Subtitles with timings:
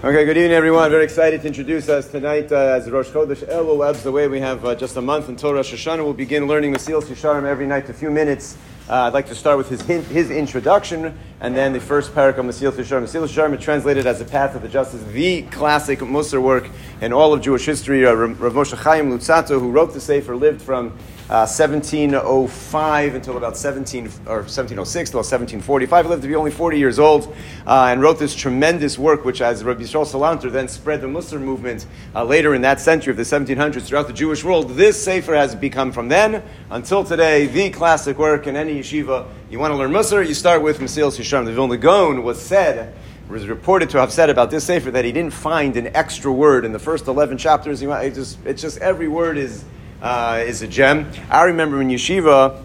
[0.00, 0.88] Okay, good evening, everyone.
[0.92, 4.28] Very excited to introduce us tonight uh, as Rosh Chodesh Elul ebbs away.
[4.28, 6.04] We have uh, just a month until Rosh Hashanah.
[6.04, 8.56] We'll begin learning Mesilas Yesharim every night, a few minutes.
[8.88, 12.44] Uh, I'd like to start with his his introduction, and then the first parak of
[12.44, 13.04] Mesilas Yesharim.
[13.04, 16.68] Mesilas Yesharim is translated as the Path of the Justice, the classic Musar work
[17.00, 18.04] in all of Jewish history.
[18.04, 20.90] Uh, Rav Moshe Chaim Luzzatto, who wrote the Sefer, lived from
[21.28, 26.04] 1705 uh, until about 17 or 1706 till 1745.
[26.04, 27.32] He lived to be only 40 years old
[27.66, 31.40] uh, and wrote this tremendous work, which, as Rabbi Yisrael Salanter then spread the Musar
[31.40, 34.70] movement uh, later in that century of the 1700s throughout the Jewish world.
[34.70, 39.28] This sefer has become from then until today the classic work in any yeshiva.
[39.50, 41.46] You want to learn Musar, you start with Mesilas Yesharim.
[41.46, 42.94] The Vilna Gaon was said
[43.30, 46.66] was reported to have said about this sefer that he didn't find an extra word
[46.66, 47.80] in the first 11 chapters.
[47.80, 49.64] It just, it's just every word is
[50.02, 51.10] uh, is a gem.
[51.30, 52.62] I remember in yeshiva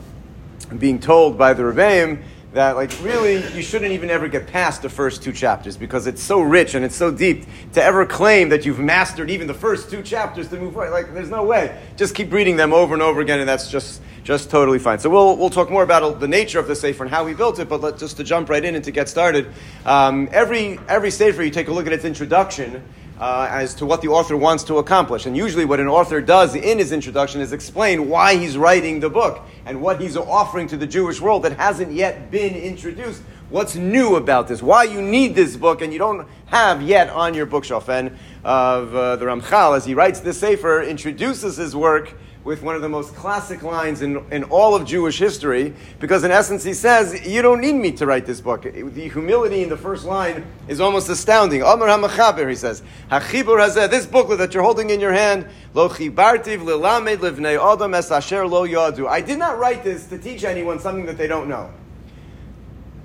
[0.77, 4.89] being told by the Rebbeim that like really you shouldn't even ever get past the
[4.89, 8.65] first two chapters because it's so rich and it's so deep to ever claim that
[8.65, 10.91] you've mastered even the first two chapters to move forward.
[10.91, 11.81] Like there's no way.
[11.95, 14.99] Just keep reading them over and over again, and that's just just totally fine.
[14.99, 17.60] So we'll we'll talk more about the nature of the sefer and how we built
[17.60, 19.48] it, but let, just to jump right in and to get started.
[19.85, 22.84] Um, every every sefer you take a look at its introduction
[23.19, 25.25] uh, as to what the author wants to accomplish.
[25.25, 29.09] And usually, what an author does in his introduction is explain why he's writing the
[29.09, 33.21] book and what he's offering to the Jewish world that hasn't yet been introduced.
[33.49, 34.63] What's new about this?
[34.63, 37.87] Why you need this book and you don't have yet on your bookshelf.
[37.89, 42.75] And of uh, the Ramchal, as he writes this sefer, introduces his work with one
[42.75, 46.73] of the most classic lines in, in all of Jewish history, because in essence he
[46.73, 48.63] says, You don't need me to write this book.
[48.63, 51.61] The humility in the first line is almost astounding.
[51.61, 55.90] Amar HaMachaber, he says, HaChibur Hazeh, this booklet that you're holding in your hand, Lo
[55.90, 59.07] chibartiv lilamed livnei adam es asher lo yadu.
[59.07, 61.70] I did not write this to teach anyone something that they don't know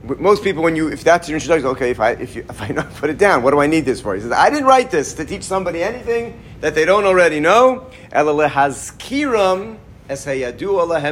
[0.04, 2.68] most people, when you, if that's your introduction, okay, if I, if, you, if I
[2.72, 4.14] know, put it down, what do I need this for?
[4.14, 7.86] He says, I didn't write this to teach somebody anything that they don't already know.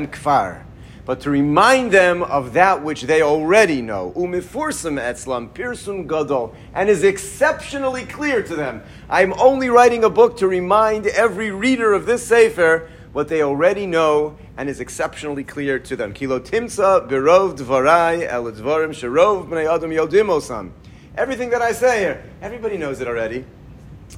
[0.07, 0.63] kfar.
[1.07, 4.13] But to remind them of that which they already know.
[4.17, 6.53] Umifursum etzlam pirsum gadol.
[6.75, 8.83] And is exceptionally clear to them.
[9.09, 13.87] I'm only writing a book to remind every reader of this Sefer what they already
[13.87, 16.13] know and is exceptionally clear to them.
[16.13, 20.73] Kilo timsa birov dvarai el dvarim sharov bnei adam yodimosam.
[21.17, 23.45] Everything that I say here, everybody knows it already.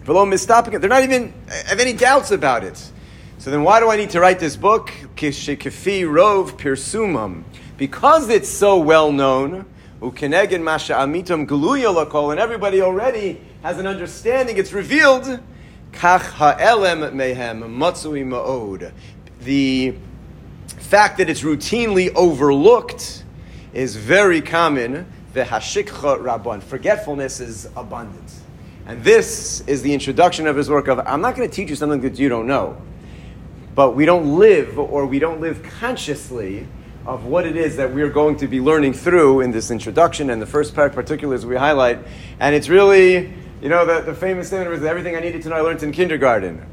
[0.05, 1.33] They're not even
[1.67, 2.91] have any doubts about it.
[3.49, 4.91] So then, why do I need to write this book?
[5.17, 7.49] Kishikefi rov
[7.79, 9.65] because it's so well known.
[10.03, 14.59] Ukenegin masha amitam gluya and everybody already has an understanding.
[14.59, 15.41] It's revealed.
[15.93, 18.93] Kach ha'elem mehem ma'od.
[19.41, 19.95] The
[20.67, 23.25] fact that it's routinely overlooked
[23.73, 25.11] is very common.
[25.33, 26.63] The hashikcha rabban.
[26.63, 28.31] Forgetfulness is abundant.
[28.85, 31.77] And this is the introduction of his work of, I'm not going to teach you
[31.77, 32.77] something that you don't know.
[33.79, 36.67] But we don't live, or we don't live consciously,
[37.07, 40.43] of what it is that we're going to be learning through in this introduction and
[40.43, 42.01] the first part particulars we highlight.
[42.41, 45.55] And it's really you know, the, the famous statement was everything I needed to know
[45.55, 46.67] I learned in kindergarten.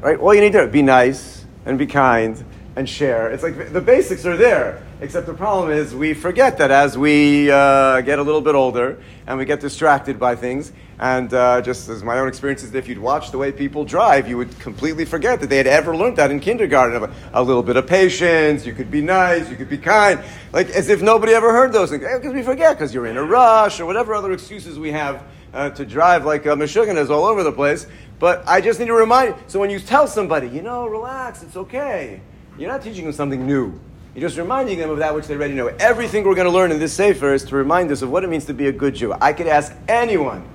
[0.00, 0.18] Right?
[0.18, 2.44] All you need to do, be nice and be kind
[2.76, 3.30] and share.
[3.30, 7.50] It's like the basics are there, except the problem is we forget that as we
[7.50, 10.72] uh, get a little bit older and we get distracted by things.
[11.00, 14.28] And uh, just as my own experience is, if you'd watch the way people drive,
[14.28, 17.02] you would completely forget that they had ever learned that in kindergarten.
[17.02, 20.20] A, a little bit of patience, you could be nice, you could be kind,
[20.52, 22.02] like as if nobody ever heard those things.
[22.02, 25.22] Because we forget, because you're in a rush or whatever other excuses we have
[25.54, 27.86] uh, to drive like a Meshuggah is all over the place.
[28.18, 29.36] But I just need to remind you.
[29.46, 32.20] So when you tell somebody, you know, relax, it's okay,
[32.58, 33.78] you're not teaching them something new.
[34.14, 35.68] You're just reminding them of that which they already know.
[35.68, 38.28] Everything we're going to learn in this Sefer is to remind us of what it
[38.28, 39.14] means to be a good Jew.
[39.20, 40.46] I could ask anyone,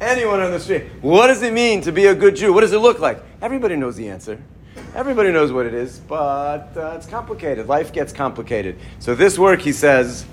[0.00, 2.52] anyone on the street, what does it mean to be a good Jew?
[2.52, 3.22] What does it look like?
[3.40, 4.38] Everybody knows the answer.
[4.94, 7.68] Everybody knows what it is, but uh, it's complicated.
[7.68, 8.78] Life gets complicated.
[8.98, 10.26] So this work, he says,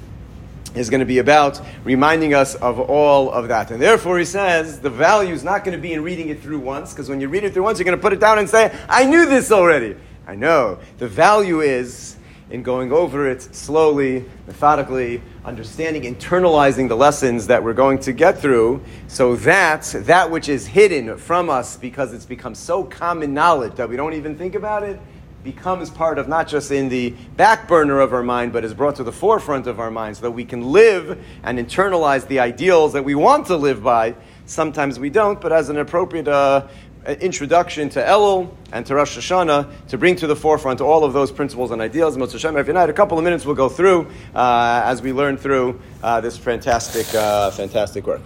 [0.75, 3.71] is going to be about reminding us of all of that.
[3.71, 6.59] And therefore, he says the value is not going to be in reading it through
[6.59, 8.49] once, because when you read it through once, you're going to put it down and
[8.49, 9.95] say, I knew this already.
[10.27, 10.77] I know.
[10.97, 12.17] The value is
[12.49, 18.37] in going over it slowly, methodically, understanding, internalizing the lessons that we're going to get
[18.37, 23.75] through, so that that which is hidden from us because it's become so common knowledge
[23.75, 24.99] that we don't even think about it
[25.43, 28.97] becomes part of not just in the back burner of our mind, but is brought
[28.97, 32.91] to the forefront of our mind so that we can live and internalize the ideals
[32.91, 34.13] that we want to live by.
[34.45, 36.67] Sometimes we don't, but as an appropriate uh,
[37.05, 41.31] introduction to Elul and to Rosh Hashanah to bring to the forefront all of those
[41.31, 42.17] principles and ideals.
[42.17, 45.37] Most Hashem, every night, a couple of minutes we'll go through uh, as we learn
[45.37, 48.21] through uh, this fantastic, uh, fantastic work.